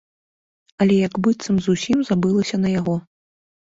Аля 0.85 0.97
як 1.07 1.13
быццам 1.29 1.55
зусім 1.69 1.97
забылася 2.11 2.55
на 2.67 2.77
яго. 2.79 2.95